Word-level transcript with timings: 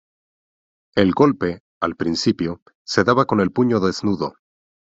El 0.95 1.11
golpe, 1.11 1.61
al 1.79 1.95
principio, 1.95 2.63
se 2.83 3.03
daba 3.03 3.25
con 3.25 3.39
el 3.39 3.51
puño 3.51 3.79
desnudo. 3.79 4.33